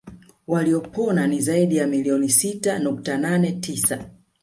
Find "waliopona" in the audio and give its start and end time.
0.47-1.27